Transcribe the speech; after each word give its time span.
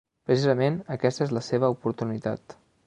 Precisament 0.29 0.79
aquesta 0.95 1.27
és 1.27 1.37
la 1.39 1.45
seva 1.51 1.71
oportunitat. 1.77 2.61